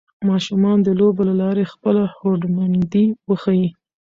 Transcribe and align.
ماشومان 0.29 0.77
د 0.83 0.87
لوبو 0.99 1.21
له 1.29 1.35
لارې 1.41 1.69
خپله 1.73 2.03
هوډمندۍ 2.17 3.05
وښيي 3.29 3.69